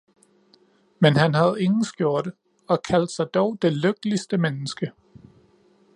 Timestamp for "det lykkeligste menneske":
3.61-4.91